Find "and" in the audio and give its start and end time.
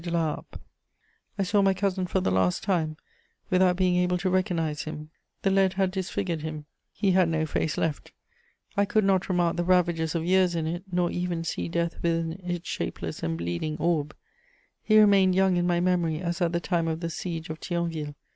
13.21-13.37